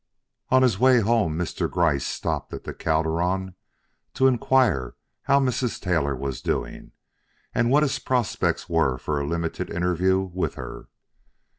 On 0.49 0.63
his 0.63 0.79
way 0.79 1.01
home 1.01 1.37
Mr. 1.37 1.69
Gryce 1.69 2.07
stopped 2.07 2.53
at 2.55 2.63
the 2.63 2.73
Calderon 2.73 3.53
to 4.15 4.25
inquire 4.25 4.95
how 5.25 5.39
Mrs. 5.39 5.79
Taylor 5.79 6.15
was 6.15 6.41
doing, 6.41 6.93
and 7.53 7.69
what 7.69 7.83
his 7.83 7.99
prospects 7.99 8.67
were 8.67 8.97
for 8.97 9.19
a 9.19 9.27
limited 9.27 9.69
interview 9.69 10.21
with 10.21 10.55
her. 10.55 10.87